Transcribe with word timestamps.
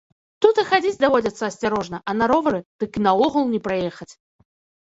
Тут 0.45 0.61
і 0.61 0.63
хадзіць 0.69 0.93
даводзіцца 1.03 1.43
асцярожна, 1.51 2.01
а 2.09 2.17
на 2.23 2.29
ровары, 2.33 2.59
дык 2.85 2.91
і 3.03 3.07
наогул 3.07 3.45
не 3.55 3.59
праехаць. 3.71 4.13